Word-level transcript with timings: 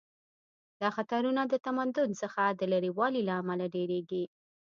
دا 0.81 0.89
خطرونه 0.95 1.41
د 1.47 1.53
تمدن 1.65 2.09
څخه 2.21 2.43
د 2.59 2.61
لرې 2.71 2.91
والي 2.97 3.21
له 3.27 3.33
امله 3.41 3.65
ډیریږي 3.75 4.23